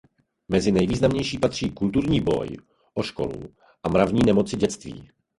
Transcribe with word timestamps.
Mezi 0.49 0.71
nejvýznamnější 0.71 1.37
patří 1.39 1.69
Kulturní 1.71 2.21
boj 2.21 2.57
o 2.93 3.03
školu 3.03 3.53
a 3.83 3.89
Mravní 3.89 4.21
nemoci 4.25 4.57
dětství. 4.57 5.09